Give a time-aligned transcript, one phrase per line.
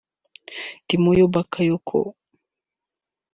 [0.87, 1.99] Tiemoue Bakayoko